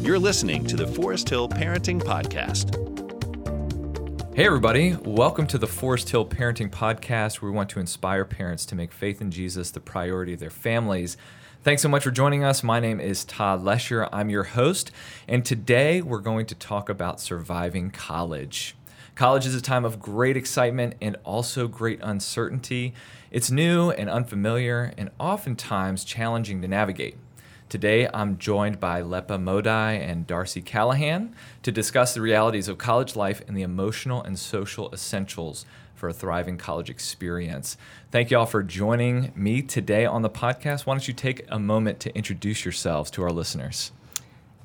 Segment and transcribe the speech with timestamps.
[0.00, 2.76] You're listening to the Forest Hill Parenting Podcast.
[4.34, 4.96] Hey, everybody.
[5.04, 8.92] Welcome to the Forest Hill Parenting Podcast, where we want to inspire parents to make
[8.92, 11.16] faith in Jesus the priority of their families.
[11.62, 12.62] Thanks so much for joining us.
[12.62, 14.08] My name is Todd Lesher.
[14.12, 14.90] I'm your host,
[15.28, 18.74] and today we're going to talk about surviving college.
[19.14, 22.94] College is a time of great excitement and also great uncertainty.
[23.30, 27.18] It's new and unfamiliar and oftentimes challenging to navigate.
[27.72, 33.16] Today, I'm joined by Lepa Modi and Darcy Callahan to discuss the realities of college
[33.16, 37.78] life and the emotional and social essentials for a thriving college experience.
[38.10, 40.84] Thank you all for joining me today on the podcast.
[40.84, 43.90] Why don't you take a moment to introduce yourselves to our listeners?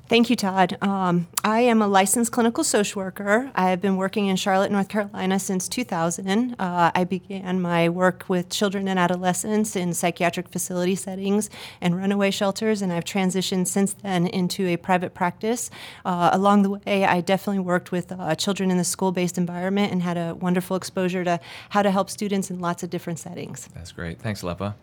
[0.08, 0.78] Thank you, Todd.
[0.80, 3.50] Um, I am a licensed clinical social worker.
[3.54, 6.56] I have been working in Charlotte, North Carolina since 2000.
[6.58, 11.50] Uh, I began my work with children and adolescents in psychiatric facility settings
[11.82, 15.68] and runaway shelters, and I've transitioned since then into a private practice.
[16.06, 19.92] Uh, along the way, I definitely worked with uh, children in the school based environment
[19.92, 23.68] and had a wonderful exposure to how to help students in lots of different settings.
[23.74, 24.18] That's great.
[24.22, 24.74] Thanks, Lepa.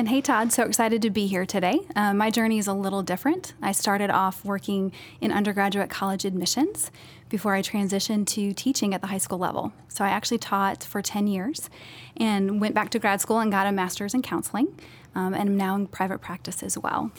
[0.00, 1.78] And hey, Todd, so excited to be here today.
[1.94, 3.52] Uh, my journey is a little different.
[3.60, 6.90] I started off working in undergraduate college admissions
[7.28, 9.74] before I transitioned to teaching at the high school level.
[9.88, 11.68] So I actually taught for 10 years
[12.16, 14.74] and went back to grad school and got a master's in counseling
[15.14, 17.12] um, and am now in private practice as well.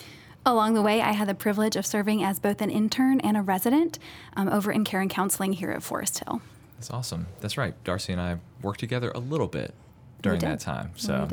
[0.43, 3.43] Along the way, I had the privilege of serving as both an intern and a
[3.43, 3.99] resident
[4.35, 6.41] um, over in care and counseling here at Forest Hill.
[6.77, 7.27] That's awesome.
[7.41, 7.75] That's right.
[7.83, 9.75] Darcy and I worked together a little bit
[10.23, 10.91] during that time.
[10.95, 11.27] So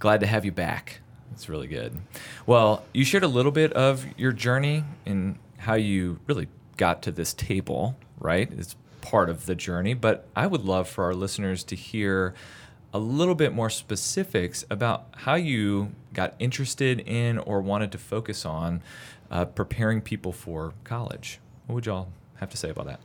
[0.00, 1.00] glad to have you back.
[1.32, 1.96] It's really good.
[2.46, 7.12] Well, you shared a little bit of your journey and how you really got to
[7.12, 8.50] this table, right?
[8.50, 12.34] It's part of the journey, but I would love for our listeners to hear
[12.92, 18.44] a little bit more specifics about how you got interested in or wanted to focus
[18.44, 18.82] on
[19.30, 21.38] uh, preparing people for college.
[21.66, 23.00] What would y'all have to say about that?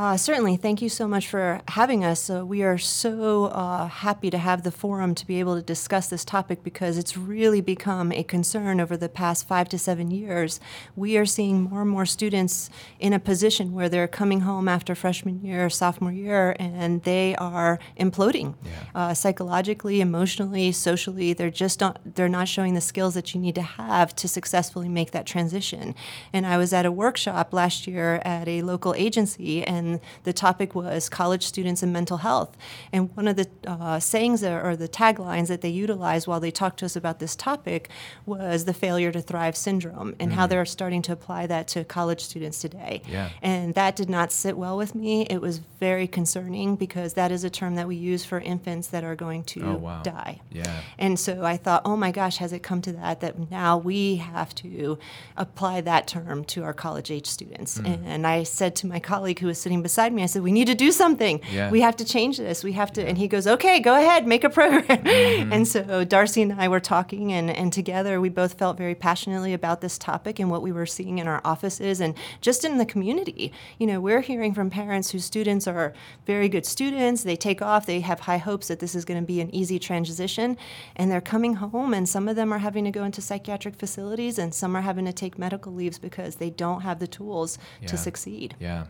[0.00, 0.56] Uh, certainly.
[0.56, 2.30] Thank you so much for having us.
[2.30, 6.08] Uh, we are so uh, happy to have the forum to be able to discuss
[6.08, 10.58] this topic because it's really become a concern over the past five to seven years.
[10.96, 14.94] We are seeing more and more students in a position where they're coming home after
[14.94, 18.70] freshman year, sophomore year, and they are imploding yeah.
[18.94, 21.34] Uh, psychologically, emotionally, socially.
[21.34, 24.88] They're just not, they're not showing the skills that you need to have to successfully
[24.88, 25.94] make that transition.
[26.32, 30.32] And I was at a workshop last year at a local agency, and and the
[30.32, 32.56] topic was college students and mental health.
[32.92, 36.78] And one of the uh, sayings or the taglines that they utilized while they talked
[36.80, 37.88] to us about this topic
[38.26, 40.34] was the failure to thrive syndrome and mm.
[40.34, 43.02] how they're starting to apply that to college students today.
[43.06, 43.30] Yeah.
[43.42, 45.26] And that did not sit well with me.
[45.28, 49.04] It was very concerning because that is a term that we use for infants that
[49.04, 50.02] are going to oh, wow.
[50.02, 50.40] die.
[50.50, 50.82] Yeah.
[50.98, 54.16] And so I thought, oh my gosh, has it come to that that now we
[54.16, 54.98] have to
[55.36, 57.78] apply that term to our college age students?
[57.78, 58.02] Mm.
[58.04, 60.24] And I said to my colleague who was sitting sitting beside me.
[60.24, 61.40] I said, "We need to do something.
[61.52, 61.70] Yeah.
[61.70, 62.64] We have to change this.
[62.64, 65.52] We have to." And he goes, "Okay, go ahead, make a program." Mm-hmm.
[65.52, 69.52] And so Darcy and I were talking, and and together we both felt very passionately
[69.54, 72.86] about this topic and what we were seeing in our offices and just in the
[72.86, 73.52] community.
[73.78, 75.92] You know, we're hearing from parents whose students are
[76.26, 77.22] very good students.
[77.22, 77.86] They take off.
[77.86, 80.56] They have high hopes that this is going to be an easy transition,
[80.96, 84.38] and they're coming home, and some of them are having to go into psychiatric facilities,
[84.38, 87.88] and some are having to take medical leaves because they don't have the tools yeah.
[87.88, 88.56] to succeed.
[88.58, 88.86] Yeah.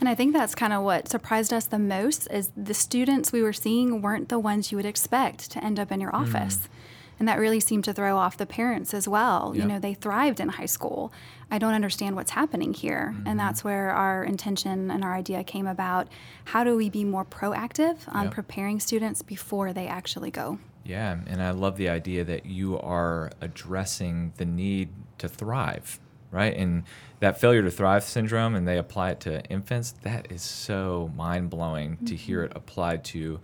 [0.00, 3.42] And I think that's kind of what surprised us the most is the students we
[3.42, 6.20] were seeing weren't the ones you would expect to end up in your mm.
[6.20, 6.56] office.
[6.56, 6.68] Mm.
[7.18, 9.52] And that really seemed to throw off the parents as well.
[9.54, 9.62] Yep.
[9.62, 11.12] You know, they thrived in high school.
[11.50, 13.14] I don't understand what's happening here.
[13.14, 13.28] Mm-hmm.
[13.28, 16.08] And that's where our intention and our idea came about.
[16.46, 18.34] How do we be more proactive on yep.
[18.34, 20.58] preparing students before they actually go?
[20.84, 25.98] Yeah, and I love the idea that you are addressing the need to thrive
[26.34, 26.54] right?
[26.54, 26.82] And
[27.20, 31.48] that failure to thrive syndrome, and they apply it to infants, that is so mind
[31.48, 32.06] blowing mm-hmm.
[32.06, 33.40] to hear it applied to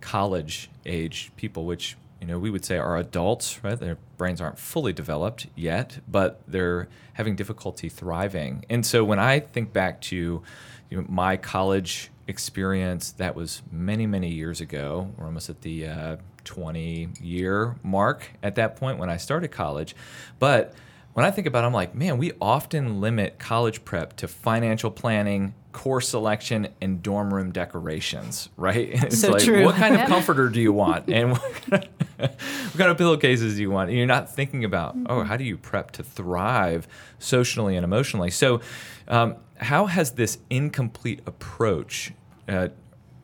[0.00, 3.78] college age people, which you know we would say are adults, right?
[3.78, 8.64] Their brains aren't fully developed yet, but they're having difficulty thriving.
[8.70, 10.42] And so when I think back to
[10.90, 15.10] you know, my college experience, that was many many years ago.
[15.16, 19.94] We're almost at the uh, 20 year mark at that point when I started college,
[20.38, 20.74] but
[21.18, 24.88] when I think about it, I'm like, man, we often limit college prep to financial
[24.88, 28.88] planning, course selection, and dorm room decorations, right?
[28.92, 29.64] It's so like, true.
[29.64, 31.08] what kind of comforter do you want?
[31.12, 33.88] And what kind, of, what kind of pillowcases do you want?
[33.88, 35.06] And you're not thinking about, oh, mm-hmm.
[35.10, 36.86] oh, how do you prep to thrive
[37.18, 38.30] socially and emotionally?
[38.30, 38.60] So,
[39.08, 42.12] um, how has this incomplete approach
[42.46, 42.68] uh,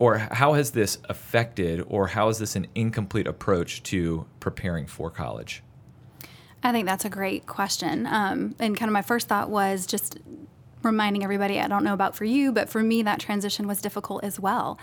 [0.00, 5.12] or how has this affected or how is this an incomplete approach to preparing for
[5.12, 5.62] college
[6.64, 8.06] I think that's a great question.
[8.06, 10.18] Um, and kind of my first thought was just
[10.82, 14.24] reminding everybody I don't know about for you, but for me, that transition was difficult
[14.24, 14.78] as well.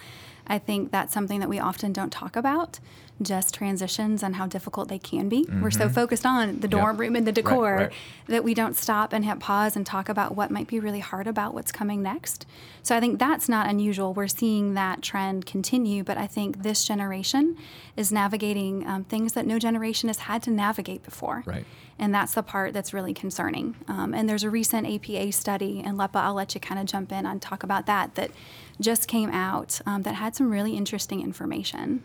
[0.51, 2.81] I think that's something that we often don't talk about,
[3.21, 5.45] just transitions and how difficult they can be.
[5.45, 5.62] Mm-hmm.
[5.62, 5.94] We're so mm-hmm.
[5.94, 7.00] focused on the dorm yep.
[7.00, 7.94] room and the decor right, right.
[8.27, 11.25] that we don't stop and hit pause and talk about what might be really hard
[11.25, 12.45] about what's coming next.
[12.83, 14.13] So I think that's not unusual.
[14.13, 17.56] We're seeing that trend continue, but I think this generation
[17.95, 21.44] is navigating um, things that no generation has had to navigate before.
[21.45, 21.65] Right.
[21.97, 23.75] And that's the part that's really concerning.
[23.88, 27.12] Um, and there's a recent APA study, and Lepa, I'll let you kind of jump
[27.12, 28.31] in and talk about that, that
[28.79, 32.03] just came out um, that had some really interesting information.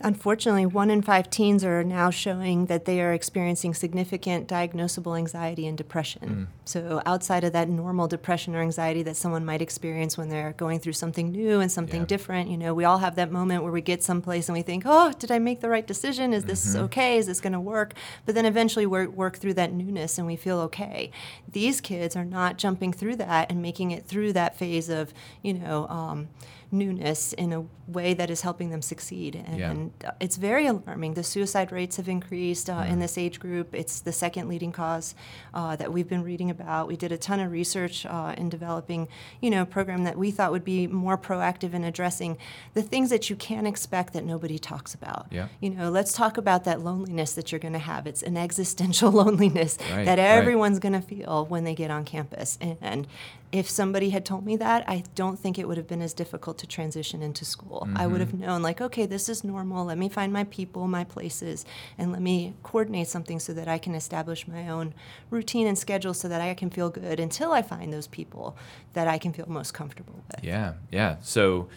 [0.00, 5.66] Unfortunately, one in five teens are now showing that they are experiencing significant diagnosable anxiety
[5.66, 6.28] and depression.
[6.28, 6.68] Mm.
[6.68, 10.80] So, outside of that normal depression or anxiety that someone might experience when they're going
[10.80, 12.06] through something new and something yeah.
[12.06, 14.82] different, you know, we all have that moment where we get someplace and we think,
[14.84, 16.34] oh, did I make the right decision?
[16.34, 16.84] Is this mm-hmm.
[16.84, 17.16] okay?
[17.16, 17.94] Is this going to work?
[18.26, 21.10] But then eventually we work through that newness and we feel okay.
[21.50, 25.54] These kids are not jumping through that and making it through that phase of, you
[25.54, 26.28] know, um,
[26.70, 29.36] newness in a way that is helping them succeed.
[29.46, 29.70] And, yeah.
[29.70, 31.14] and it's very alarming.
[31.14, 33.74] The suicide rates have increased uh, in this age group.
[33.74, 35.14] It's the second leading cause
[35.54, 36.88] uh, that we've been reading about.
[36.88, 39.08] We did a ton of research uh, in developing,
[39.40, 42.36] you know, a program that we thought would be more proactive in addressing
[42.74, 45.26] the things that you can't expect that nobody talks about.
[45.30, 45.48] Yeah.
[45.60, 48.06] You know, let's talk about that loneliness that you're going to have.
[48.06, 50.90] It's an existential loneliness right, that everyone's right.
[50.90, 52.58] going to feel when they get on campus.
[52.60, 53.06] And, and
[53.52, 56.58] if somebody had told me that, I don't think it would have been as difficult
[56.58, 57.84] to transition into school.
[57.86, 57.96] Mm-hmm.
[57.96, 59.84] I would have known, like, okay, this is normal.
[59.84, 61.64] Let me find my people, my places,
[61.96, 64.94] and let me coordinate something so that I can establish my own
[65.30, 68.56] routine and schedule so that I can feel good until I find those people
[68.94, 70.44] that I can feel most comfortable with.
[70.44, 71.16] Yeah, yeah.
[71.22, 71.68] So,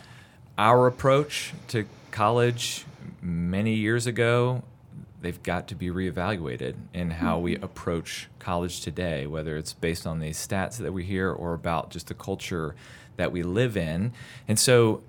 [0.57, 2.85] our approach to college
[3.21, 4.63] many years ago
[5.21, 7.63] they've got to be reevaluated in how we mm-hmm.
[7.63, 12.07] approach college today, whether it's based on these stats that we hear or about just
[12.07, 12.75] the culture
[13.17, 14.13] that we live in.
[14.47, 15.01] And so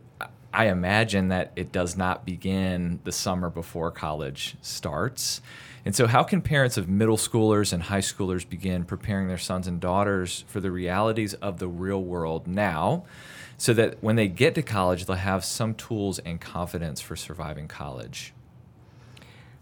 [0.53, 5.41] I imagine that it does not begin the summer before college starts.
[5.85, 9.67] And so, how can parents of middle schoolers and high schoolers begin preparing their sons
[9.67, 13.05] and daughters for the realities of the real world now
[13.57, 17.69] so that when they get to college, they'll have some tools and confidence for surviving
[17.69, 18.33] college?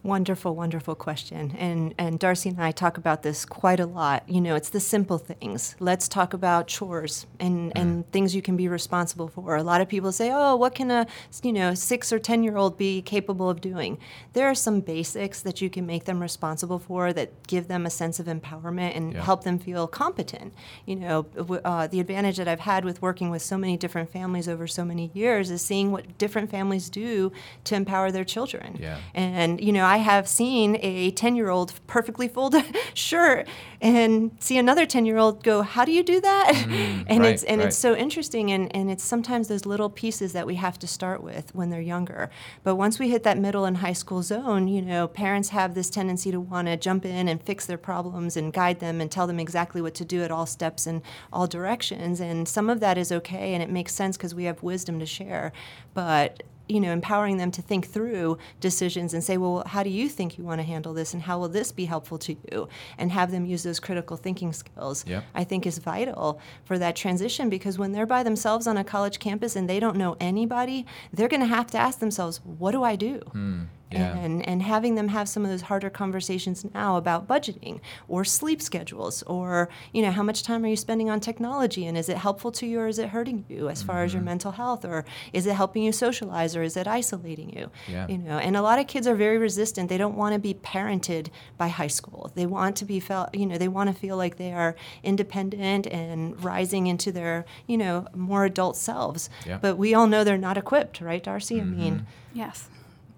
[0.09, 1.55] Wonderful, wonderful question.
[1.59, 4.27] And and Darcy and I talk about this quite a lot.
[4.27, 5.77] You know, it's the simple things.
[5.81, 7.79] Let's talk about chores and, mm.
[7.79, 9.57] and things you can be responsible for.
[9.57, 11.07] A lot of people say, "Oh, what can a
[11.43, 13.99] you know six or ten year old be capable of doing?"
[14.33, 17.91] There are some basics that you can make them responsible for that give them a
[17.91, 19.23] sense of empowerment and yeah.
[19.23, 20.55] help them feel competent.
[20.87, 21.27] You know,
[21.67, 24.87] uh, the advantage that I've had with working with so many different families over so
[24.87, 27.31] many years is seeing what different families do
[27.65, 28.79] to empower their children.
[28.81, 28.97] Yeah.
[29.13, 32.65] And you know, I have seen a 10 year old perfectly folded
[32.95, 33.47] shirt
[33.81, 36.53] and see another 10 year old go, How do you do that?
[36.55, 37.69] Mm, and right, it's and right.
[37.69, 41.23] it's so interesting and, and it's sometimes those little pieces that we have to start
[41.23, 42.31] with when they're younger.
[42.63, 45.91] But once we hit that middle and high school zone, you know, parents have this
[45.91, 49.27] tendency to want to jump in and fix their problems and guide them and tell
[49.27, 51.03] them exactly what to do at all steps and
[51.33, 52.21] all directions.
[52.21, 55.07] And some of that is okay and it makes sense because we have wisdom to
[55.07, 55.53] share.
[55.95, 60.09] But you know, empowering them to think through decisions and say, well, how do you
[60.09, 62.69] think you want to handle this, and how will this be helpful to you,
[62.99, 65.05] and have them use those critical thinking skills.
[65.07, 65.25] Yep.
[65.35, 69.19] I think is vital for that transition because when they're by themselves on a college
[69.19, 72.83] campus and they don't know anybody, they're going to have to ask themselves, what do
[72.83, 73.21] I do?
[73.33, 73.63] Hmm.
[73.91, 74.17] Yeah.
[74.19, 78.61] And, and having them have some of those harder conversations now about budgeting or sleep
[78.61, 82.19] schedules or you know how much time are you spending on technology and is it
[82.19, 83.87] helpful to you or is it hurting you as mm-hmm.
[83.87, 84.27] far as your mm-hmm.
[84.27, 88.07] mental health or is it helping you socialize or is it isolating you yeah.
[88.09, 90.53] you know and a lot of kids are very resistant they don't want to be
[90.53, 94.17] parented by high school they want to be felt you know they want to feel
[94.17, 99.59] like they are independent and rising into their you know more adult selves yeah.
[99.61, 101.73] but we all know they're not equipped right Darcy mm-hmm.
[101.73, 102.69] I mean yes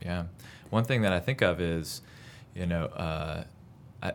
[0.01, 0.25] yeah
[0.71, 2.03] one thing that I think of is,
[2.55, 3.45] you know, uh,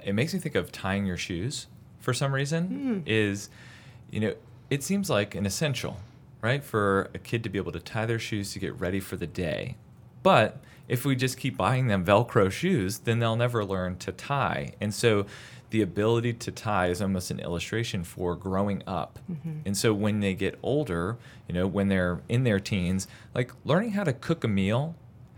[0.04, 1.68] it makes me think of tying your shoes
[2.00, 3.04] for some reason.
[3.06, 3.10] Mm.
[3.10, 3.50] Is,
[4.10, 4.34] you know,
[4.70, 5.98] it seems like an essential,
[6.42, 9.16] right, for a kid to be able to tie their shoes to get ready for
[9.16, 9.76] the day.
[10.24, 14.74] But if we just keep buying them Velcro shoes, then they'll never learn to tie.
[14.82, 15.26] And so
[15.72, 19.20] the ability to tie is almost an illustration for growing up.
[19.30, 19.60] Mm-hmm.
[19.66, 23.92] And so when they get older, you know, when they're in their teens, like learning
[23.92, 24.96] how to cook a meal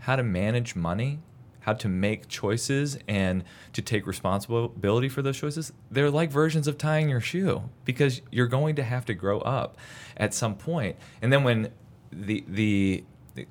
[0.08, 1.18] how to manage money,
[1.60, 6.78] how to make choices and to take responsibility for those choices, they're like versions of
[6.78, 9.76] tying your shoe because you're going to have to grow up
[10.16, 10.96] at some point.
[11.20, 11.70] And then when
[12.10, 13.04] the the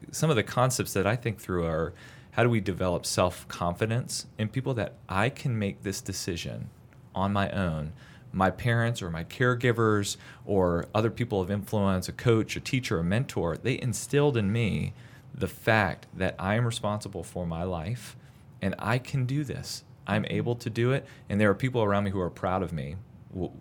[0.10, 1.94] some of the concepts that I think through are
[2.32, 6.72] how do we develop self confidence in people that I can make this decision
[7.14, 7.94] on my own?
[8.34, 13.04] My parents or my caregivers or other people of influence, a coach, a teacher, a
[13.04, 14.94] mentor, they instilled in me
[15.38, 18.18] the fact that I am responsible for my life
[18.62, 19.84] and I can do this.
[20.08, 22.72] I'm able to do it, and there are people around me who are proud of
[22.72, 22.96] me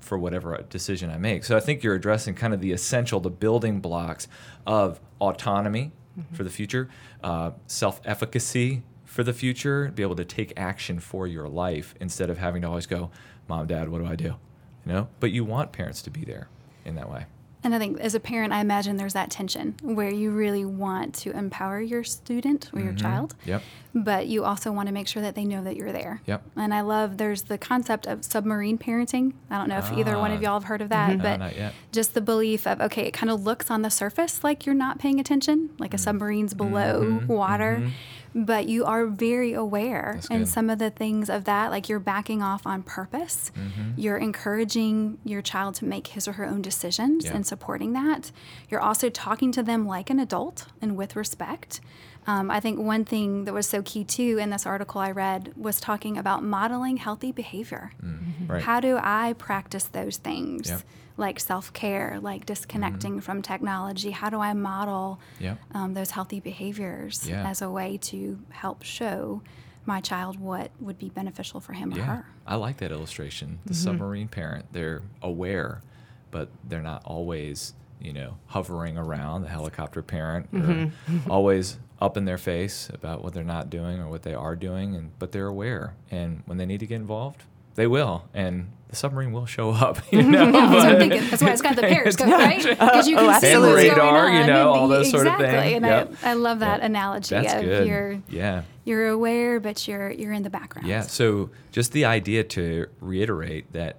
[0.01, 1.45] for whatever decision I make.
[1.45, 4.29] So I think you're addressing kind of the essential, the building blocks
[4.65, 6.35] of autonomy mm-hmm.
[6.35, 6.89] for the future,
[7.23, 12.31] uh, self efficacy for the future, be able to take action for your life instead
[12.31, 13.11] of having to always go,
[13.49, 14.37] Mom, Dad, what do I do?
[14.85, 16.49] You know, but you want parents to be there
[16.85, 17.27] in that way.
[17.65, 21.15] And I think as a parent, I imagine there's that tension where you really want
[21.17, 22.99] to empower your student or your mm-hmm.
[22.99, 23.63] child, yep.
[23.95, 26.21] but you also want to make sure that they know that you're there.
[26.27, 26.43] Yep.
[26.55, 29.33] And I love there's the concept of submarine parenting.
[29.51, 29.99] I don't know if ah.
[29.99, 30.43] either one of ah.
[30.43, 31.23] y'all have heard of that, mm-hmm.
[31.23, 34.65] but no, just the belief of okay, it kind of looks on the surface like
[34.65, 36.01] you're not paying attention, like a mm.
[36.01, 37.27] submarine's below mm-hmm.
[37.27, 37.91] water.
[38.29, 41.99] Mm-hmm but you are very aware and some of the things of that like you're
[41.99, 43.93] backing off on purpose mm-hmm.
[43.97, 47.35] you're encouraging your child to make his or her own decisions yeah.
[47.35, 48.31] and supporting that
[48.69, 51.81] you're also talking to them like an adult and with respect
[52.29, 55.53] um, I think one thing that was so key too in this article I read
[55.57, 57.93] was talking about modeling healthy behavior.
[58.05, 58.63] Mm, right.
[58.63, 60.69] How do I practice those things?
[60.69, 60.83] Yep
[61.17, 63.21] like self care, like disconnecting mm-hmm.
[63.21, 64.11] from technology?
[64.11, 65.57] How do I model yeah.
[65.75, 67.49] um, those healthy behaviors yeah.
[67.49, 69.43] as a way to help show
[69.85, 72.03] my child what would be beneficial for him yeah.
[72.03, 72.27] or her?
[72.47, 73.59] I like that illustration.
[73.65, 73.83] The mm-hmm.
[73.83, 75.83] submarine parent, they're aware,
[76.31, 81.31] but they're not always, you know, hovering around the helicopter parent mm-hmm.
[81.31, 84.95] always up in their face about what they're not doing or what they are doing
[84.95, 87.43] and but they're aware and when they need to get involved
[87.77, 89.99] they will, and the submarine will show up.
[90.13, 91.31] You know, yeah, that's, what I'm thinking.
[91.31, 92.63] that's why it's got the periscope, right?
[92.63, 94.41] Because you can oh, see what's radar, going on.
[94.41, 95.31] you know, all those exactly.
[95.31, 95.75] sort of things.
[95.75, 96.15] And yep.
[96.23, 96.87] I, I love that yep.
[96.87, 97.87] analogy that's of good.
[97.87, 98.63] you're yeah.
[98.85, 100.89] you're aware, but you're you're in the background.
[100.89, 101.03] Yeah.
[101.03, 103.99] So just the idea to reiterate that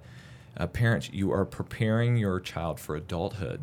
[0.56, 3.60] uh, parents, you are preparing your child for adulthood,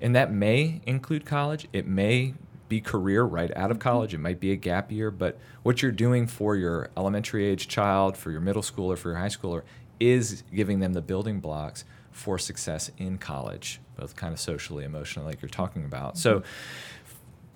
[0.00, 1.68] and that may include college.
[1.72, 2.34] It may
[2.68, 4.12] be career right out of college.
[4.14, 8.16] It might be a gap year, but what you're doing for your elementary age child,
[8.16, 9.62] for your middle schooler, for your high schooler,
[10.00, 15.28] is giving them the building blocks for success in college, both kind of socially, emotionally,
[15.28, 16.16] like you're talking about.
[16.16, 16.48] So mm-hmm.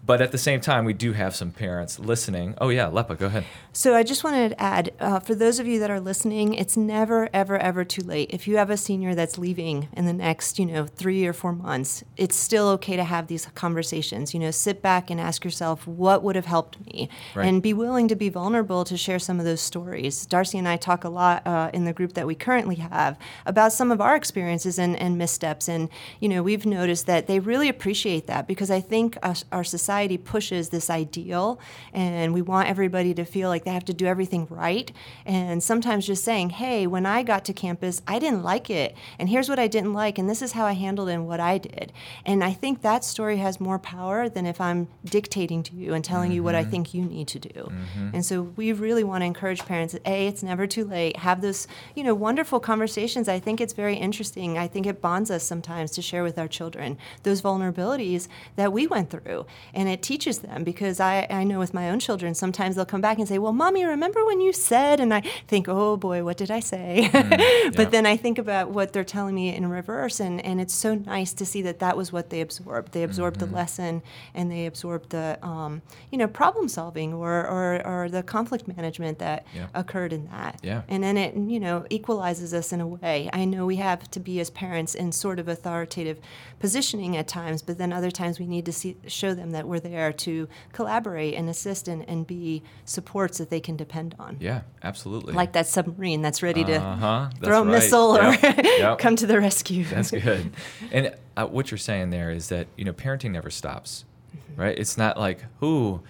[0.05, 2.55] But at the same time, we do have some parents listening.
[2.61, 3.45] Oh, yeah, Lepa, go ahead.
[3.73, 6.79] So I just wanted to add uh, for those of you that are listening, it's
[6.79, 8.31] never, ever, ever too late.
[8.33, 11.53] If you have a senior that's leaving in the next, you know, three or four
[11.53, 14.33] months, it's still okay to have these conversations.
[14.33, 17.11] You know, sit back and ask yourself, what would have helped me?
[17.35, 17.47] Right.
[17.47, 20.25] And be willing to be vulnerable to share some of those stories.
[20.25, 23.75] Darcy and I talk a lot uh, in the group that we currently have about
[23.75, 25.69] some of our experiences and, and missteps.
[25.69, 29.65] And, you know, we've noticed that they really appreciate that because I think us, our
[29.65, 31.59] society society pushes this ideal
[31.95, 34.93] and we want everybody to feel like they have to do everything right.
[35.25, 38.95] And sometimes just saying, hey, when I got to campus, I didn't like it.
[39.19, 40.19] And here's what I didn't like.
[40.19, 41.91] And this is how I handled it and what I did.
[42.27, 46.05] And I think that story has more power than if I'm dictating to you and
[46.05, 46.35] telling mm-hmm.
[46.35, 46.71] you what I mm-hmm.
[46.71, 47.49] think you need to do.
[47.49, 48.11] Mm-hmm.
[48.13, 51.17] And so we really want to encourage parents that, A, it's never too late.
[51.17, 53.27] Have those, you know, wonderful conversations.
[53.27, 54.59] I think it's very interesting.
[54.59, 58.87] I think it bonds us sometimes to share with our children those vulnerabilities that we
[58.87, 59.47] went through.
[59.79, 63.01] And it teaches them because I, I know with my own children, sometimes they'll come
[63.01, 64.99] back and say, Well, mommy, remember when you said?
[64.99, 67.09] And I think, Oh boy, what did I say?
[67.13, 70.75] Mm, but then I think about what they're telling me in reverse, and, and it's
[70.75, 72.91] so nice to see that that was what they absorbed.
[72.91, 73.53] They absorbed mm-hmm.
[73.53, 74.03] the lesson
[74.35, 79.21] and they absorbed the, um, you know, problem solving or, or, or the conflict management
[79.21, 79.69] that yeah.
[79.75, 80.59] occurred in that.
[80.61, 80.83] Yeah.
[80.89, 83.31] And then it, you know, equalizes us in a way.
[83.33, 86.19] I know we have to be as parents in sort of authoritative
[86.59, 89.81] positioning at times, but then other times we need to see, show them that we're
[89.81, 94.37] there to collaborate and assist and, and be supports that they can depend on.
[94.41, 95.35] Yeah, absolutely.
[95.35, 97.31] Like that submarine that's ready to uh-huh.
[97.43, 97.73] throw a right.
[97.73, 98.43] missile yep.
[98.43, 98.99] or yep.
[98.99, 99.85] come to the rescue.
[99.85, 100.53] That's good.
[100.91, 104.61] And uh, what you're saying there is that you know parenting never stops, mm-hmm.
[104.61, 104.79] right?
[104.79, 106.03] It's not like ooh.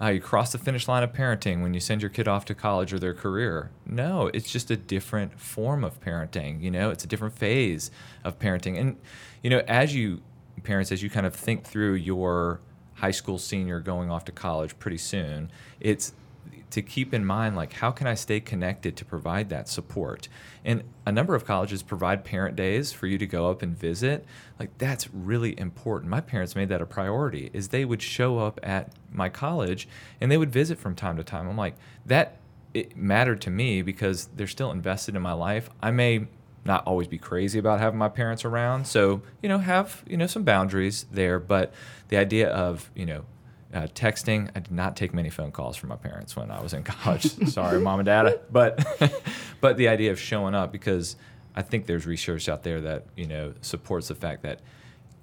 [0.00, 2.54] Uh, you cross the finish line of parenting when you send your kid off to
[2.54, 3.70] college or their career.
[3.86, 6.60] No, it's just a different form of parenting.
[6.60, 7.90] You know, it's a different phase
[8.22, 8.78] of parenting.
[8.78, 8.98] And,
[9.42, 10.20] you know, as you,
[10.64, 12.60] parents, as you kind of think through your
[12.96, 15.50] high school senior going off to college pretty soon.
[15.80, 16.12] It's
[16.70, 20.28] to keep in mind like how can I stay connected to provide that support.
[20.64, 24.24] And a number of colleges provide parent days for you to go up and visit.
[24.58, 26.10] Like that's really important.
[26.10, 29.88] My parents made that a priority is they would show up at my college
[30.20, 31.48] and they would visit from time to time.
[31.48, 32.38] I'm like that
[32.74, 35.70] it mattered to me because they're still invested in my life.
[35.80, 36.26] I may
[36.66, 38.86] not always be crazy about having my parents around.
[38.86, 41.38] So, you know, have, you know, some boundaries there.
[41.38, 41.72] But
[42.08, 43.24] the idea of, you know,
[43.74, 46.72] Uh, texting, I did not take many phone calls from my parents when I was
[46.72, 47.24] in college.
[47.48, 48.40] Sorry, mom and dad.
[48.50, 48.72] But,
[49.60, 51.16] but the idea of showing up because
[51.54, 54.60] I think there's research out there that you know supports the fact that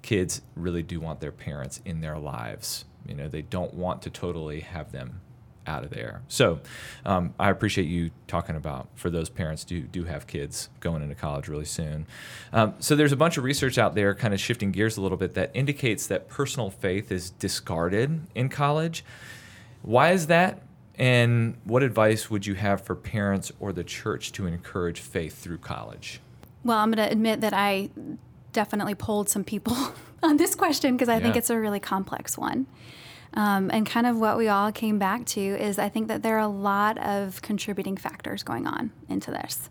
[0.02, 2.84] kids really do want their parents in their lives.
[3.08, 5.20] You know, they don't want to totally have them
[5.66, 6.22] out of there.
[6.28, 6.60] So
[7.04, 11.14] um, I appreciate you talking about for those parents do do have kids going into
[11.14, 12.06] college really soon.
[12.52, 15.18] Um, so there's a bunch of research out there, kind of shifting gears a little
[15.18, 19.04] bit, that indicates that personal faith is discarded in college.
[19.82, 20.62] Why is that?
[20.96, 25.58] And what advice would you have for parents or the church to encourage faith through
[25.58, 26.20] college?
[26.62, 27.90] Well, I'm going to admit that I
[28.52, 29.76] definitely polled some people
[30.22, 31.20] on this question because I yeah.
[31.20, 32.66] think it's a really complex one.
[33.34, 36.36] Um, and kind of what we all came back to is I think that there
[36.36, 39.68] are a lot of contributing factors going on into this.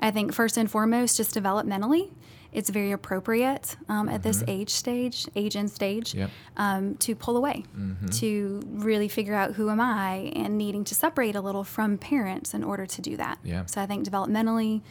[0.00, 2.10] I think first and foremost, just developmentally,
[2.52, 4.22] it's very appropriate um, at mm-hmm.
[4.22, 6.30] this age stage, age and stage, yep.
[6.56, 8.06] um, to pull away, mm-hmm.
[8.06, 12.54] to really figure out who am I, and needing to separate a little from parents
[12.54, 13.38] in order to do that.
[13.42, 13.66] Yeah.
[13.66, 14.82] So I think developmentally,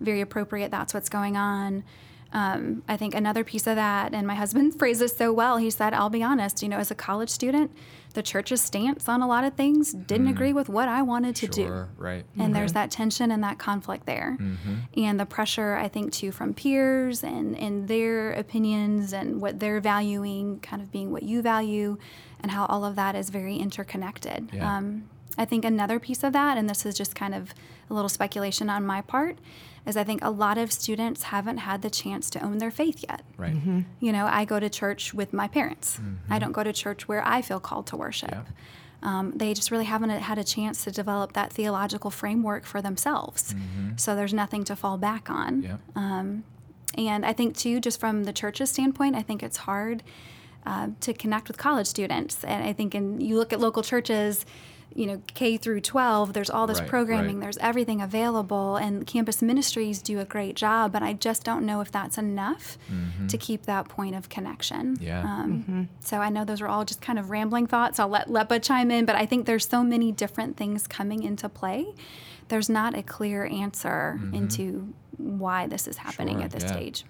[0.00, 0.70] very appropriate.
[0.70, 1.84] That's what's going on.
[2.32, 5.58] Um, I think another piece of that, and my husband phrased this so well.
[5.58, 6.62] He said, "I'll be honest.
[6.62, 7.70] You know, as a college student,
[8.14, 10.30] the church's stance on a lot of things didn't mm.
[10.30, 12.02] agree with what I wanted to sure, do.
[12.02, 12.24] Right.
[12.34, 12.52] And mm-hmm.
[12.52, 14.74] there's that tension and that conflict there, mm-hmm.
[14.96, 19.80] and the pressure I think too from peers and and their opinions and what they're
[19.80, 21.98] valuing, kind of being what you value,
[22.40, 24.50] and how all of that is very interconnected.
[24.52, 24.76] Yeah.
[24.76, 25.08] Um,
[25.38, 27.54] I think another piece of that, and this is just kind of
[27.88, 29.38] a little speculation on my part,
[29.86, 33.04] is I think a lot of students haven't had the chance to own their faith
[33.08, 33.22] yet.
[33.36, 33.54] Right.
[33.54, 33.80] Mm-hmm.
[34.00, 35.96] You know, I go to church with my parents.
[35.96, 36.32] Mm-hmm.
[36.32, 38.30] I don't go to church where I feel called to worship.
[38.30, 38.42] Yeah.
[39.02, 43.52] Um, they just really haven't had a chance to develop that theological framework for themselves.
[43.52, 43.96] Mm-hmm.
[43.96, 45.62] So there's nothing to fall back on.
[45.62, 45.76] Yeah.
[45.96, 46.44] Um,
[46.96, 50.04] and I think, too, just from the church's standpoint, I think it's hard
[50.64, 52.44] uh, to connect with college students.
[52.44, 54.46] And I think, and you look at local churches,
[54.94, 57.42] you know K through 12 there's all this right, programming right.
[57.42, 61.80] there's everything available and campus ministries do a great job but I just don't know
[61.80, 63.26] if that's enough mm-hmm.
[63.26, 65.82] to keep that point of connection yeah um, mm-hmm.
[66.00, 68.90] so I know those are all just kind of rambling thoughts I'll let Lepa chime
[68.90, 71.86] in but I think there's so many different things coming into play
[72.48, 74.34] there's not a clear answer mm-hmm.
[74.34, 76.72] into why this is happening sure, at this yeah.
[76.72, 77.04] stage.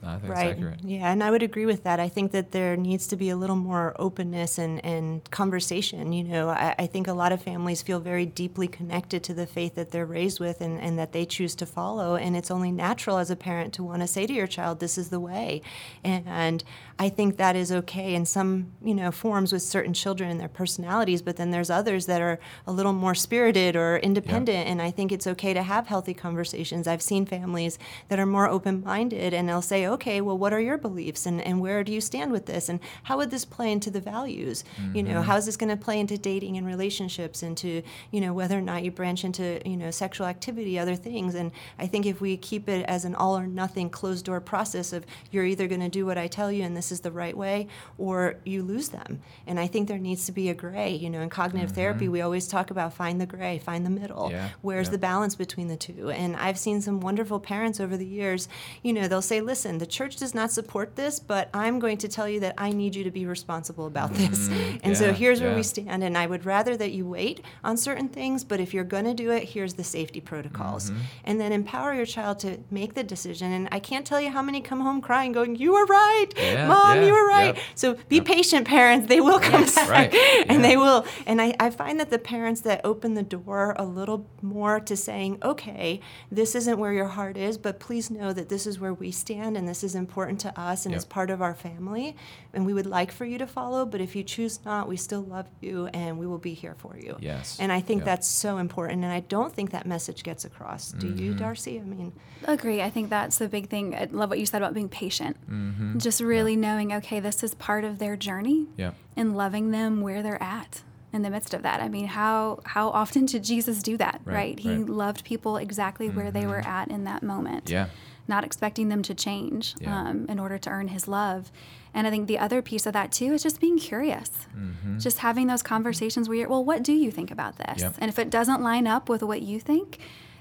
[0.62, 0.78] right.
[0.84, 1.98] Yeah, and I would agree with that.
[1.98, 6.12] I think that there needs to be a little more openness and, and conversation.
[6.12, 9.46] You know, I, I, think a lot of families feel very deeply connected to the
[9.46, 12.16] faith that they're raised with and, and that they choose to follow.
[12.16, 14.98] And it's only natural as a parent to want to say to your child, this
[14.98, 15.62] is the way.
[16.04, 16.64] And, and
[16.98, 20.48] I think that is okay in some, you know, forms with certain children and their
[20.48, 24.66] personalities, but then there's others that are a little more spirited or independent.
[24.66, 24.72] Yeah.
[24.72, 26.86] And I think it's okay to have healthy conversations.
[26.86, 30.60] I've seen families that are more open minded and they'll say, okay, well, what are
[30.60, 32.68] your beliefs and, and where do you stand with this?
[32.68, 34.64] And how would this play into the values?
[34.76, 34.96] Mm-hmm.
[34.96, 35.22] You know, mm-hmm.
[35.22, 38.62] how is this going to play into dating and relationships, into, you know, whether or
[38.62, 41.34] not you branch into, you know, sexual activity, other things.
[41.34, 44.92] And I think if we keep it as an all or nothing closed door process
[44.92, 47.36] of you're either going to do what I tell you and this is the right
[47.36, 49.20] way or you lose them.
[49.46, 50.94] And I think there needs to be a gray.
[50.94, 51.76] You know, in cognitive mm-hmm.
[51.76, 54.30] therapy, we always talk about find the gray, find the middle.
[54.30, 54.50] Yeah.
[54.60, 54.92] Where's yeah.
[54.92, 56.10] the balance between the two?
[56.10, 58.48] And I've seen some wonderful parents over the years,
[58.82, 62.08] you know, they'll say, listen, the church does not support this, but I'm going to
[62.08, 64.48] tell you that I need you to be responsible about this.
[64.48, 65.48] Mm, and yeah, so here's yeah.
[65.48, 66.04] where we stand.
[66.04, 69.14] And I would rather that you wait on certain things, but if you're going to
[69.14, 70.90] do it, here's the safety protocols.
[70.90, 71.00] Mm-hmm.
[71.24, 73.52] And then empower your child to make the decision.
[73.52, 76.28] And I can't tell you how many come home crying, going, You were right.
[76.36, 77.56] Yeah, Mom, you were right.
[77.56, 77.64] yep.
[77.74, 78.24] So be yep.
[78.24, 79.08] patient, parents.
[79.08, 79.88] They will come yes, back.
[79.88, 80.12] Right.
[80.48, 81.06] And they will.
[81.26, 84.96] And I, I find that the parents that open the door a little more to
[84.96, 88.94] saying, Okay, this isn't where your heart is, but please know that this is where
[88.94, 90.96] we stand and this is important to us and yep.
[90.96, 92.16] it's part of our family.
[92.52, 95.22] And we would like for you to follow, but if you choose not, we still
[95.22, 97.16] love you and we will be here for you.
[97.20, 97.58] Yes.
[97.60, 99.04] And I think that's so important.
[99.04, 100.92] And I don't think that message gets across.
[100.92, 101.18] Do mm-hmm.
[101.18, 101.78] you, Darcy?
[101.78, 102.12] I mean,
[102.44, 102.82] agree.
[102.82, 103.94] I think that's the big thing.
[103.94, 105.36] I love what you said about being patient.
[105.50, 105.98] Mm-hmm.
[105.98, 108.92] Just really knowing, okay, this is part of their journey yeah.
[109.16, 110.82] and loving them where they're at
[111.12, 111.80] in the midst of that.
[111.80, 114.20] I mean, how how often did Jesus do that?
[114.24, 114.34] Right.
[114.34, 114.58] right?
[114.58, 114.88] He right.
[114.88, 116.16] loved people exactly mm-hmm.
[116.16, 117.70] where they were at in that moment.
[117.70, 117.88] Yeah.
[118.28, 120.00] Not expecting them to change yeah.
[120.00, 121.50] um, in order to earn His love.
[121.94, 124.98] And I think the other piece of that too is just being curious, mm-hmm.
[124.98, 127.82] just having those conversations where you're, well, what do you think about this?
[127.82, 127.96] Yep.
[127.98, 129.98] And if it doesn't line up with what you think,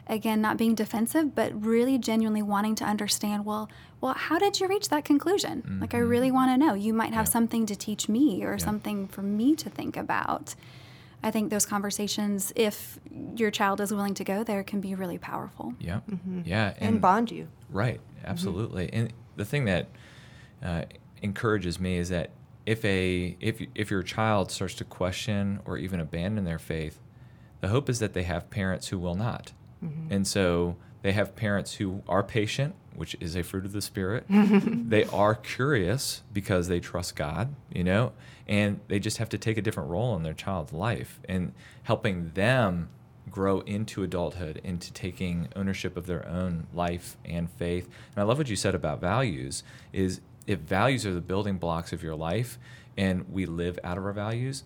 [0.07, 3.69] again not being defensive but really genuinely wanting to understand well
[4.01, 5.81] well how did you reach that conclusion mm-hmm.
[5.81, 6.35] like i really Mm-hmm.
[6.35, 7.31] want to know you might have Yeah.
[7.31, 8.57] something to teach me or Yeah.
[8.57, 10.55] something for me to think about
[11.23, 12.99] i think those conversations if
[13.35, 15.99] your child is willing to go there can be really powerful Yeah.
[16.09, 16.41] Mm-hmm.
[16.45, 16.73] Yeah.
[16.79, 17.47] and, bond you.
[17.69, 18.89] Right, absolutely.
[18.91, 19.87] And the thing that
[20.63, 20.83] uh,
[21.21, 22.31] encourages me is that
[22.65, 26.99] if a if if your child starts to question or even abandon their faith,
[27.61, 29.53] the hope is that they have parents who will not.
[29.83, 30.13] Mm-hmm.
[30.13, 34.25] And so they have parents who are patient, which is a fruit of the spirit.
[34.29, 38.11] they are curious because they trust God, you know,
[38.47, 42.31] and they just have to take a different role in their child's life and helping
[42.33, 42.89] them
[43.29, 47.87] grow into adulthood, into taking ownership of their own life and faith.
[48.15, 49.63] And I love what you said about values
[49.93, 52.59] is if values are the building blocks of your life
[52.97, 54.63] and we live out of our values,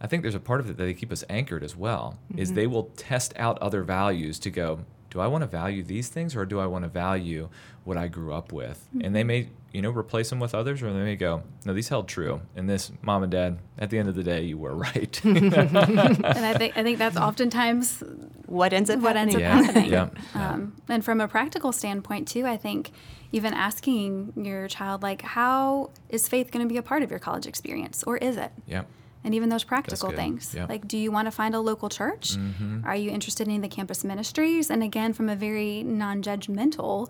[0.00, 2.18] I think there's a part of it that they keep us anchored as well.
[2.30, 2.40] Mm-hmm.
[2.40, 4.80] Is they will test out other values to go,
[5.10, 7.48] do I want to value these things or do I want to value
[7.84, 8.86] what I grew up with?
[8.90, 9.06] Mm-hmm.
[9.06, 11.88] And they may, you know, replace them with others or they may go, no, these
[11.88, 12.42] held true.
[12.54, 15.18] And this, mom and dad, at the end of the day, you were right.
[15.24, 18.02] and I think I think that's oftentimes
[18.44, 19.42] what ends up what happening.
[19.42, 19.92] ends up happening.
[19.92, 20.10] Yeah.
[20.34, 22.90] Um, and from a practical standpoint too, I think
[23.32, 27.18] even asking your child like, how is faith going to be a part of your
[27.18, 28.52] college experience, or is it?
[28.66, 28.82] Yeah
[29.26, 30.54] and even those practical things.
[30.54, 30.68] Yep.
[30.68, 32.36] Like, do you want to find a local church?
[32.36, 32.86] Mm-hmm.
[32.86, 34.70] Are you interested in the campus ministries?
[34.70, 37.08] And again, from a very non judgmental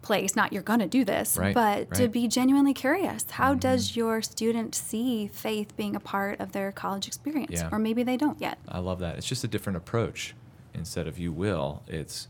[0.00, 1.94] place, not you're going to do this, right, but right.
[1.94, 3.28] to be genuinely curious.
[3.28, 3.58] How mm-hmm.
[3.58, 7.60] does your student see faith being a part of their college experience?
[7.60, 7.68] Yeah.
[7.72, 8.58] Or maybe they don't yet.
[8.68, 9.16] I love that.
[9.16, 10.36] It's just a different approach.
[10.72, 12.28] Instead of you will, it's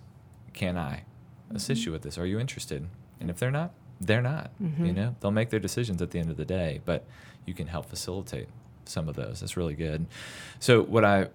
[0.54, 1.04] can I
[1.54, 1.88] assist mm-hmm.
[1.88, 2.16] you with this?
[2.16, 2.88] Are you interested?
[3.20, 4.50] And if they're not, they're not.
[4.62, 4.86] Mm-hmm.
[4.86, 7.04] You know, they'll make their decisions at the end of the day, but
[7.44, 8.48] you can help facilitate
[8.88, 9.40] some of those.
[9.40, 10.06] That's really good.
[10.58, 11.28] So what I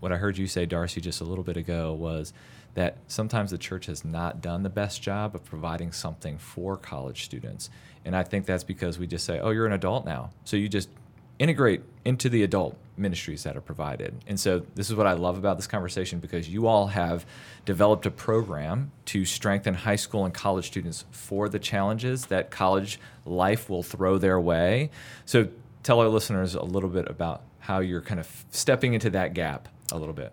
[0.00, 2.32] what I heard you say, Darcy, just a little bit ago was
[2.74, 7.24] that sometimes the church has not done the best job of providing something for college
[7.24, 7.70] students.
[8.04, 10.30] And I think that's because we just say, oh, you're an adult now.
[10.44, 10.90] So you just
[11.38, 14.14] integrate into the adult ministries that are provided.
[14.26, 17.26] And so this is what I love about this conversation because you all have
[17.64, 22.98] developed a program to strengthen high school and college students for the challenges that college
[23.24, 24.90] life will throw their way.
[25.24, 25.48] So
[25.86, 29.68] tell our listeners a little bit about how you're kind of stepping into that gap
[29.92, 30.32] a little bit.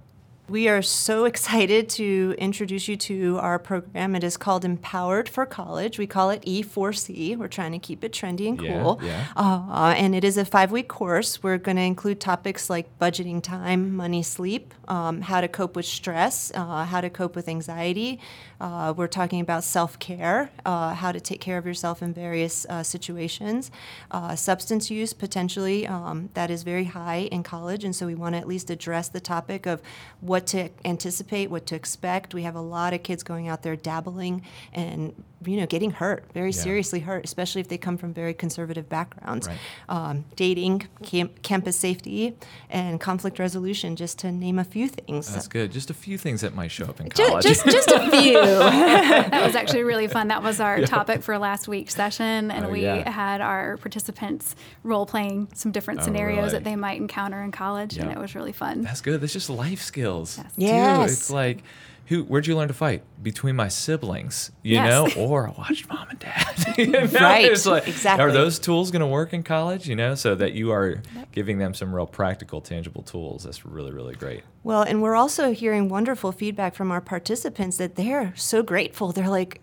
[0.50, 4.16] We are so excited to introduce you to our program.
[4.16, 6.00] It is called Empowered for College.
[6.00, 7.38] We call it E4C.
[7.38, 9.00] We're trying to keep it trendy and cool.
[9.04, 9.28] Yeah, yeah.
[9.36, 11.44] Uh, and it is a five week course.
[11.44, 15.86] We're going to include topics like budgeting time, money, sleep, um, how to cope with
[15.86, 18.20] stress, uh, how to cope with anxiety.
[18.64, 22.66] Uh, we're talking about self care, uh, how to take care of yourself in various
[22.70, 23.70] uh, situations.
[24.10, 27.84] Uh, substance use, potentially, um, that is very high in college.
[27.84, 29.82] And so we want to at least address the topic of
[30.22, 32.34] what to anticipate, what to expect.
[32.34, 35.14] We have a lot of kids going out there dabbling and
[35.46, 36.62] you know getting hurt, very yeah.
[36.62, 39.48] seriously hurt, especially if they come from very conservative backgrounds.
[39.48, 39.58] Right.
[39.90, 42.36] Um, dating, camp, campus safety,
[42.70, 45.34] and conflict resolution, just to name a few things.
[45.34, 45.72] That's good.
[45.72, 47.44] Just a few things that might show up in college.
[47.44, 48.34] Just, just, just a few.
[48.60, 50.28] that was actually really fun.
[50.28, 50.86] That was our yeah.
[50.86, 53.10] topic for last week's session, and oh, we yeah.
[53.10, 56.50] had our participants role playing some different oh, scenarios really?
[56.52, 58.82] that they might encounter in college, and it was really fun.
[58.82, 59.22] That's good.
[59.22, 60.38] That's just life skills.
[60.38, 60.54] Yes.
[60.58, 61.12] yes.
[61.12, 61.64] It's like
[62.08, 63.04] who where'd you learn to fight?
[63.22, 64.90] Between my siblings you yes.
[64.90, 66.48] know or i watched mom and dad.
[66.78, 67.06] You know?
[67.06, 67.66] right.
[67.66, 68.26] like, exactly.
[68.26, 71.60] are those tools going to work in college you know so that you are giving
[71.60, 73.44] them some real practical tangible tools?
[73.44, 74.44] That's really really great.
[74.64, 79.12] Well and we're also hearing wonderful feedback from our participants that they're so grateful.
[79.12, 79.62] They're like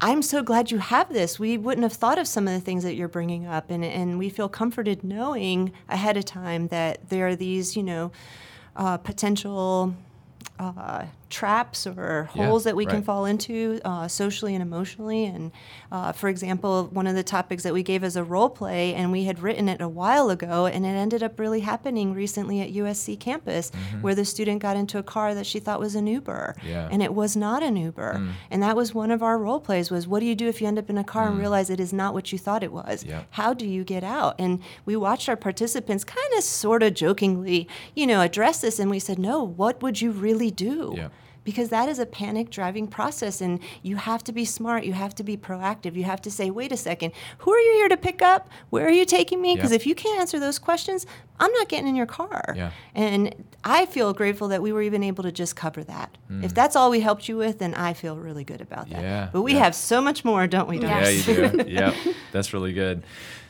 [0.00, 1.40] I'm so glad you have this.
[1.40, 4.16] We wouldn't have thought of some of the things that you're bringing up, and, and
[4.16, 8.12] we feel comforted knowing ahead of time that there are these, you know,
[8.76, 9.96] uh, potential
[10.60, 12.94] uh, traps or holes yeah, that we right.
[12.94, 15.24] can fall into uh, socially and emotionally.
[15.24, 15.52] And
[15.92, 19.12] uh, for example, one of the topics that we gave as a role play, and
[19.12, 22.72] we had written it a while ago, and it ended up really happening recently at
[22.72, 24.02] USC campus, mm-hmm.
[24.02, 26.88] where the student got into a car that she thought was an Uber, yeah.
[26.90, 28.14] and it was not an Uber.
[28.14, 28.32] Mm.
[28.50, 30.66] And that was one of our role plays: was what do you do if you
[30.66, 31.30] end up in a car mm.
[31.30, 33.04] and realize it is not what you thought it was?
[33.04, 33.24] Yeah.
[33.30, 34.36] How do you get out?
[34.38, 38.90] And we watched our participants kind of, sort of jokingly, you know, address this, and
[38.90, 41.08] we said, no, what would you really do?
[41.48, 44.92] Yeah because that is a panic driving process and you have to be smart you
[44.92, 47.88] have to be proactive you have to say wait a second who are you here
[47.88, 49.76] to pick up where are you taking me because yeah.
[49.76, 51.06] if you can't answer those questions
[51.40, 52.70] i'm not getting in your car yeah.
[52.94, 53.34] and
[53.64, 56.44] i feel grateful that we were even able to just cover that mm.
[56.44, 59.30] if that's all we helped you with then i feel really good about that yeah,
[59.32, 59.60] but we yeah.
[59.60, 61.26] have so much more don't we yes.
[61.26, 61.94] yeah you do yeah
[62.30, 63.02] that's really good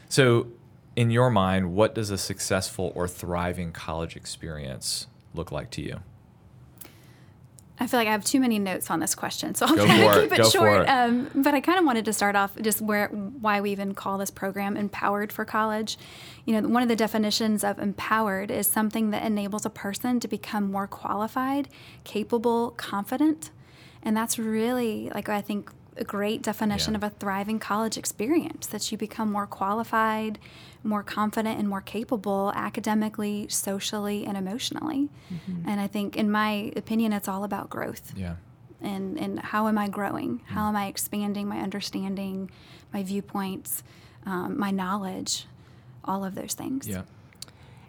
[0.08, 0.46] so
[0.94, 5.98] in your mind what does a successful or thriving college experience look like to you
[7.80, 9.88] I feel like I have too many notes on this question, so I'll Go of
[10.14, 10.46] for keep it.
[10.46, 10.82] short.
[10.82, 10.88] it.
[10.88, 14.18] Um, but I kind of wanted to start off just where why we even call
[14.18, 15.96] this program "Empowered for College."
[16.44, 20.28] You know, one of the definitions of empowered is something that enables a person to
[20.28, 21.68] become more qualified,
[22.04, 23.50] capable, confident,
[24.02, 26.98] and that's really like I think a great definition Yeah.
[26.98, 30.38] of a thriving college experience that you become more qualified,
[30.84, 35.08] more confident, and more capable academically, socially, and emotionally.
[35.66, 38.12] And I think, in my opinion, it's all about growth.
[38.16, 38.36] Yeah.
[38.80, 40.40] And, and how am I growing?
[40.46, 40.68] How Mm.
[40.68, 42.50] am I expanding my understanding,
[42.92, 43.82] my viewpoints,
[44.24, 45.46] um, my knowledge,
[46.04, 46.86] all of those things.
[46.86, 47.02] Yeah.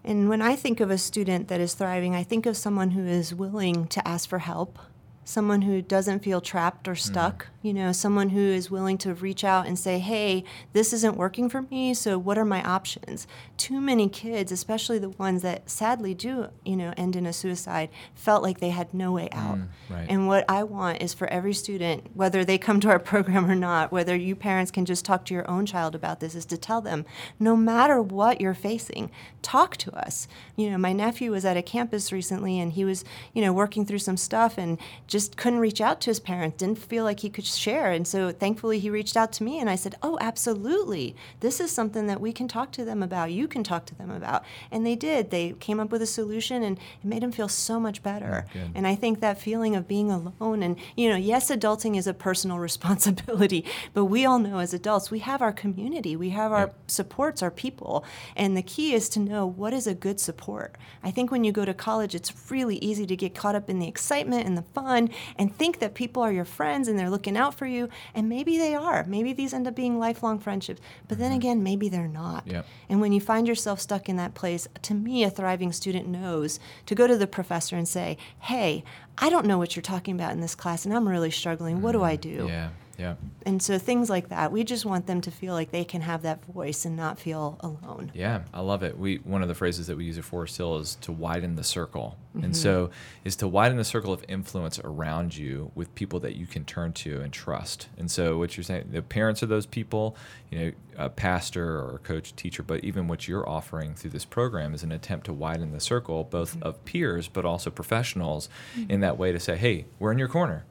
[0.03, 3.05] And when I think of a student that is thriving, I think of someone who
[3.05, 4.79] is willing to ask for help,
[5.25, 9.43] someone who doesn't feel trapped or stuck, you know, someone who is willing to reach
[9.43, 13.27] out and say, hey, this isn't working for me, so what are my options?
[13.57, 17.89] Too many kids, especially the ones that sadly do, you know, end in a suicide,
[18.15, 19.59] felt like they had no way mm, out.
[19.89, 20.05] right.
[20.07, 23.55] And what I want is for every student, whether they come to our program or
[23.55, 26.57] not, whether you parents can just talk to your own child about this, is to
[26.57, 27.05] tell them
[27.39, 30.27] no matter what you're facing, talk to us.
[30.55, 33.85] You know, my nephew was at a campus recently and he was, you know, working
[33.85, 37.29] through some stuff and just couldn't reach out to his parents, didn't feel like he
[37.29, 37.91] could share.
[37.91, 41.15] And so thankfully he reached out to me and I said, Oh, absolutely.
[41.39, 43.31] This is something that we can talk to them about.
[43.31, 44.43] You can talk to them about.
[44.71, 45.31] And they did.
[45.31, 48.45] They came up with a solution and it made them feel so much better.
[48.53, 48.71] good.
[48.75, 52.13] And I think that feeling of being alone and, you know, yes, adulting is a
[52.13, 56.67] personal responsibility, but we all know as adults, we have our community, we have our
[56.67, 56.73] Yeah.
[56.87, 58.03] supports, our people.
[58.35, 60.75] And the key is to know what is a good support.
[61.03, 63.79] I think when you go to college, it's really easy to get caught up in
[63.79, 67.37] the excitement and the fun and think that people are your friends and they're looking
[67.39, 67.89] out for you.
[68.13, 69.03] And maybe they are.
[69.07, 70.81] Maybe these end up being lifelong friendships.
[71.07, 71.39] But then mm-hmm.
[71.39, 72.45] again, maybe they're not.
[72.45, 72.65] Yep.
[72.89, 76.59] And when you find yourself stuck in that place, to me, a thriving student knows
[76.85, 78.83] to go to the professor and say, hey,
[79.17, 81.81] I don't know what you're talking about in this class, and I'm really struggling.
[81.81, 82.37] What do I mm-hmm.
[82.37, 82.47] do?
[82.47, 82.69] Yeah.
[82.99, 83.15] Yeah.
[83.45, 86.21] And so things like that, we just want them to feel like they can have
[86.23, 88.11] that voice and not feel alone.
[88.13, 88.97] Yeah, I love it.
[88.99, 91.63] We one of the phrases that we use at Forest Hill is to widen the
[91.63, 92.43] circle, Mm-hmm.
[92.45, 92.91] and so
[93.25, 96.93] is to widen the circle of influence around you with people that you can turn
[96.93, 97.87] to and trust.
[97.97, 100.15] And so what you're saying, the parents of those people,
[100.51, 104.25] you know, a pastor or a coach, teacher, but even what you're offering through this
[104.25, 106.67] program is an attempt to widen the circle, both Mm-hmm.
[106.67, 108.47] of peers but also professionals,
[108.87, 110.65] in that way to say, hey, we're in your corner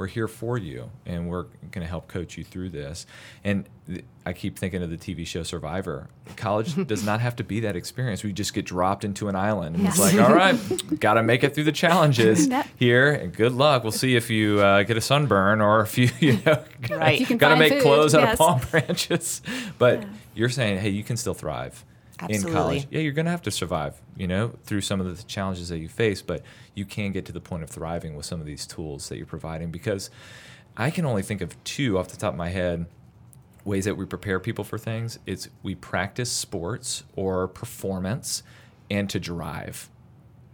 [0.00, 3.06] we're here for you and we're going to help coach you through this.
[3.44, 6.08] And th- i keep thinking of the tv show survivor.
[6.36, 8.24] College does not have to be that experience.
[8.24, 10.56] We just get dropped into an island and it's like all right
[10.98, 12.66] got to make it through the challenges Yep.
[12.76, 13.82] here and good luck.
[13.82, 17.20] We'll see if you uh, get a sunburn or if you you know Right.
[17.20, 19.42] If you got to make food, clothes out of palm branches.
[19.78, 20.08] But Yeah.
[20.34, 21.84] you're saying hey you can still thrive
[22.28, 22.86] in college.
[22.90, 25.78] Yeah you're going to have to survive you know through some of the challenges that
[25.78, 26.42] you face but
[26.74, 29.26] you can get to the point of thriving with some of these tools that you're
[29.26, 30.10] providing because
[30.76, 32.86] i can only think of two off the top of my head
[33.64, 35.18] ways that we prepare people for things.
[35.26, 38.42] It's we practice sports or performance
[38.90, 39.88] and to drive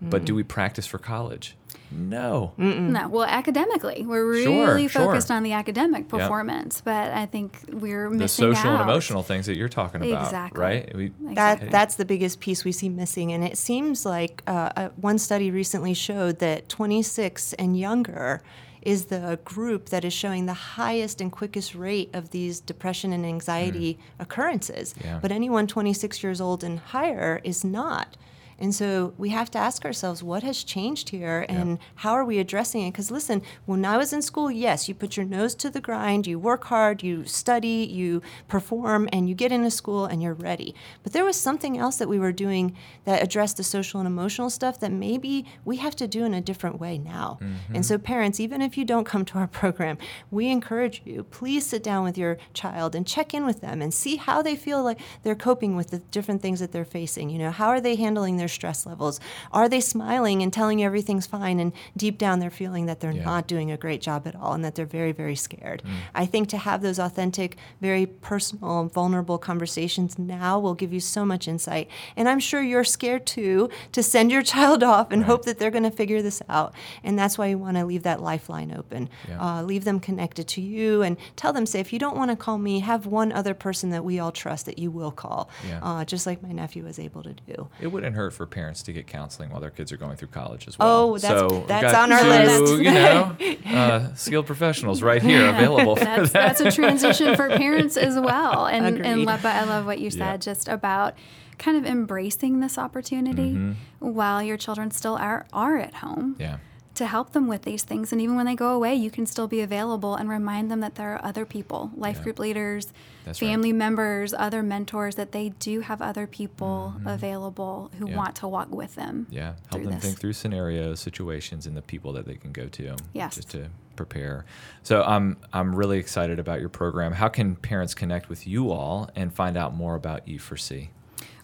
[0.00, 1.56] but do we practice for college
[1.90, 5.02] no No, well, academically, we're really sure.
[5.02, 9.22] focused on the academic performance, but I think we're missing the missing social and emotional
[9.22, 10.60] things that you're talking about Exactly.
[10.60, 14.70] right we, That that's the biggest piece we see missing, and it seems like uh,
[14.76, 18.42] uh, one study recently showed that 26 and younger
[18.82, 23.26] is the group that is showing the highest and quickest rate of these depression and
[23.26, 24.94] anxiety occurrences.
[25.02, 25.18] Yeah.
[25.20, 28.16] But anyone 26 years old and higher is not.
[28.58, 32.38] And so we have to ask ourselves what has changed here and how are we
[32.38, 32.92] addressing it?
[32.92, 36.26] Because listen, when I was in school, yes, you put your nose to the grind,
[36.26, 40.74] you work hard, you study, you perform, and you get into school and you're ready.
[41.02, 44.50] But there was something else that we were doing that addressed the social and emotional
[44.50, 47.38] stuff that maybe we have to do in a different way now.
[47.40, 47.74] Mm-hmm.
[47.76, 49.98] And so, parents, even if you don't come to our program,
[50.30, 53.92] we encourage you, please sit down with your child and check in with them and
[53.92, 57.30] see how they feel like they're coping with the different things that they're facing.
[57.30, 59.20] You know, how are they handling their stress levels?
[59.52, 63.12] Are they smiling and telling you everything's fine and deep down they're feeling that they're
[63.12, 63.24] Yeah.
[63.24, 65.82] not doing a great job at all and that they're very, very scared?
[65.84, 65.90] Mm.
[66.14, 71.24] I think to have those authentic, very personal, vulnerable conversations now will give you so
[71.24, 71.88] much insight.
[72.16, 75.70] And I'm sure you're scared too to send your child off and hope that they're
[75.70, 76.74] going to figure this out.
[77.02, 79.08] And that's why you want to leave that lifeline open.
[79.28, 79.40] Yeah.
[79.58, 82.36] Uh, leave them connected to you and tell them, say, if you don't want to
[82.36, 85.80] call me, have one other person that we all trust that you will call, Yeah.
[85.82, 87.68] uh, just like my nephew was able to do.
[87.80, 90.68] It wouldn't hurt for parents to get counseling while their kids are going through college
[90.68, 90.88] as well.
[91.10, 92.82] Oh, that's- so we've got on our two, list.
[92.82, 93.36] you know,
[93.76, 96.58] uh, skilled professionals right here available for That's, that.
[96.58, 98.66] that's a transition for parents as well.
[98.66, 100.36] And, and Lepa, I love what you said Yeah.
[100.36, 101.14] just about
[101.58, 106.34] kind of embracing this opportunity while your children still are, are at home.
[106.34, 106.42] Mm-hmm.
[106.42, 106.56] Yeah,
[106.96, 108.12] to help them with these things.
[108.12, 110.96] And even when they go away, you can still be available and remind them that
[110.96, 112.22] there are other people, life Yeah.
[112.24, 112.92] group leaders,
[113.24, 113.48] That's right.
[113.48, 118.12] family members, other mentors, that they do have other people available who Mm-hmm.
[118.12, 118.16] Yeah.
[118.16, 119.26] want to walk with them.
[119.30, 119.54] yeah.
[119.70, 120.02] Help them this.
[120.02, 122.96] think through scenarios, situations, and the people that they can go to.
[123.12, 123.36] Yes.
[123.36, 124.44] Just to prepare.
[124.82, 127.12] So I'm I'm really excited about your program.
[127.12, 130.88] How can parents connect with you all and find out more about E4C?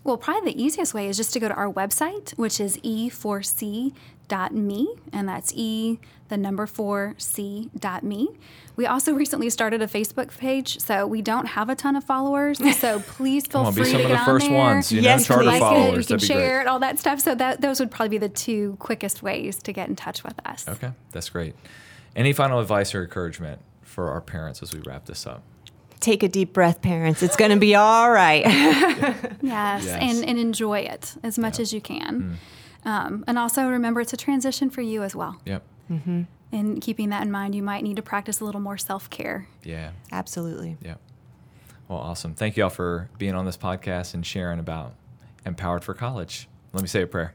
[0.05, 3.93] Well, probably the easiest way is just to go to our website, which is e4c.me,
[5.13, 8.29] and that's e the number four c dot me.
[8.75, 12.61] We also recently started a Facebook page, so we don't have a ton of followers.
[12.83, 14.59] So please feel Come on, free be to some of get the on first there.
[14.59, 14.91] ones.
[14.93, 15.53] You Yes, know, charter please.
[15.53, 15.87] like it, followers.
[15.87, 16.61] you can That'd be share great.
[16.63, 17.21] it, all that stuff.
[17.21, 20.35] So that those would probably be the two quickest ways to get in touch with
[20.47, 20.67] us.
[20.69, 21.55] Okay, that's great.
[22.17, 25.43] Any final advice or encouragement for our parents as we wrap this up?
[26.03, 27.23] Take a deep breath, parents.
[27.23, 28.45] It's going to be all right.
[29.43, 29.87] Yes, Yes.
[29.87, 32.39] And, and enjoy it as much as you can.
[32.85, 35.41] Um, and also remember it's a transition for you as well.
[35.47, 35.63] Yep.
[36.53, 39.47] And keeping that in mind, you might need to practice a little more self care.
[39.63, 39.93] Yeah.
[40.11, 40.77] Absolutely.
[40.83, 41.01] Yep.
[41.89, 42.35] Well, awesome.
[42.35, 44.95] Thank you all for being on this podcast and sharing about
[45.47, 46.49] Empowered for College.
[46.73, 47.35] Let me say a prayer.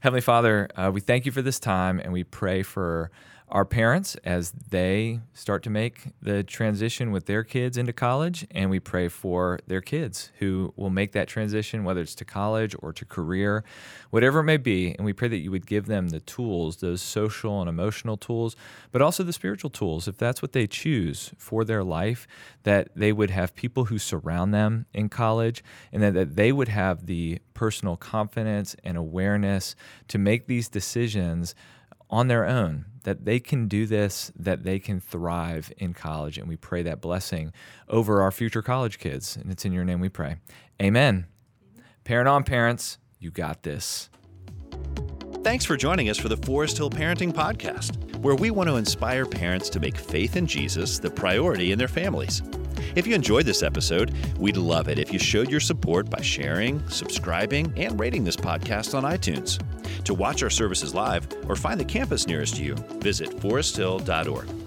[0.00, 3.10] Heavenly Father, uh, we thank you for this time and we pray for
[3.52, 8.46] our parents as they start to make the transition with their kids into college.
[8.50, 12.74] And we pray for their kids who will make that transition, whether it's to college
[12.78, 13.62] or to career,
[14.08, 14.94] whatever it may be.
[14.94, 18.56] And we pray that you would give them the tools, those social and emotional tools,
[18.90, 22.26] but also the spiritual tools, if that's what they choose for their life,
[22.62, 25.62] that they would have people who surround them in college
[25.92, 29.76] and that, that they would have the personal confidence and awareness
[30.08, 31.54] to make these decisions
[32.12, 36.36] on their own, that they can do this, that they can thrive in college.
[36.38, 37.52] And we pray that blessing
[37.88, 39.36] over our future college kids.
[39.36, 40.36] And it's in your name we pray.
[40.80, 41.26] Amen.
[42.04, 44.10] Parent on parents, you got this.
[45.42, 49.26] Thanks for joining us for the Forest Hill Parenting Podcast, where we want to inspire
[49.26, 52.42] parents to make faith in Jesus the priority in their families.
[52.94, 56.86] If you enjoyed this episode, we'd love it if you showed your support by sharing,
[56.88, 59.60] subscribing, and rating this podcast on iTunes.
[60.04, 64.61] To watch our services live or find the campus nearest you, visit foresthill.org.